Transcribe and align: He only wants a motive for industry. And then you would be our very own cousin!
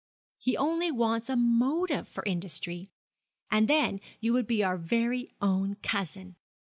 He 0.39 0.57
only 0.57 0.89
wants 0.91 1.29
a 1.29 1.35
motive 1.35 2.07
for 2.07 2.25
industry. 2.25 2.89
And 3.51 3.67
then 3.67 3.99
you 4.19 4.33
would 4.33 4.47
be 4.47 4.63
our 4.63 4.75
very 4.79 5.29
own 5.39 5.75
cousin! 5.83 6.37